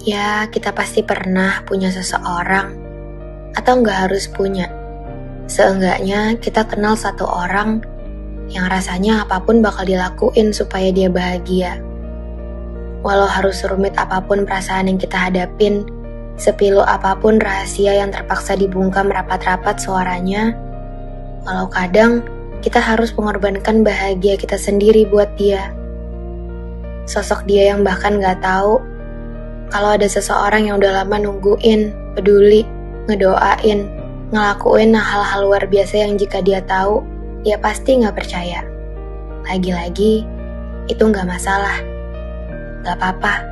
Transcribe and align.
Ya, 0.00 0.48
kita 0.48 0.72
pasti 0.72 1.04
pernah 1.04 1.60
punya 1.68 1.92
seseorang, 1.92 2.72
atau 3.52 3.72
nggak 3.84 4.08
harus 4.08 4.32
punya. 4.32 4.72
Seenggaknya 5.44 6.40
kita 6.40 6.64
kenal 6.64 6.96
satu 6.96 7.28
orang 7.28 7.84
yang 8.48 8.64
rasanya 8.72 9.28
apa 9.28 9.44
pun 9.44 9.60
bakal 9.60 9.84
dilakuin 9.84 10.56
supaya 10.56 10.88
dia 10.88 11.12
bahagia. 11.12 11.84
Walau 13.04 13.28
harus 13.28 13.60
rumit 13.68 13.92
apa 14.00 14.24
pun 14.24 14.48
perasaan 14.48 14.88
yang 14.88 14.96
kita 14.96 15.20
hadapin, 15.20 15.84
sepilu 16.40 16.80
apa 16.80 17.12
pun 17.20 17.36
rahasia 17.36 18.00
yang 18.00 18.08
terpaksa 18.08 18.56
dibungkam 18.56 19.12
rapat-rapat 19.12 19.84
suaranya, 19.84 20.56
walau 21.44 21.68
kadang 21.68 22.24
kita 22.64 22.80
harus 22.80 23.12
mengorbankan 23.20 23.84
bahagia 23.84 24.40
kita 24.40 24.56
sendiri 24.56 25.04
buat 25.12 25.28
dia. 25.36 25.76
Sosok 27.04 27.44
dia 27.44 27.76
yang 27.76 27.84
bahkan 27.84 28.16
gak 28.16 28.40
tahu 28.40 28.80
kalau 29.70 29.94
ada 29.94 30.06
seseorang 30.10 30.66
yang 30.66 30.82
udah 30.82 31.02
lama 31.02 31.16
nungguin, 31.18 31.94
peduli, 32.18 32.66
ngedoain, 33.06 33.86
ngelakuin 34.34 34.94
hal-hal 34.94 35.46
luar 35.46 35.66
biasa 35.66 36.06
yang 36.06 36.18
jika 36.18 36.42
dia 36.42 36.62
tahu, 36.66 37.02
dia 37.46 37.56
pasti 37.56 38.02
nggak 38.02 38.14
percaya. 38.18 38.66
Lagi-lagi, 39.46 40.26
itu 40.90 41.02
nggak 41.02 41.26
masalah. 41.26 41.78
Gak 42.82 42.96
apa-apa. 42.98 43.49